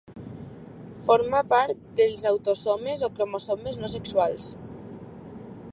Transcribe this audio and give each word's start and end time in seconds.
Forma 1.09 1.41
part 1.51 1.83
dels 1.99 2.25
autosomes 2.31 3.05
o 3.09 3.13
cromosomes 3.19 3.79
no 3.83 3.93
sexuals. 3.99 4.51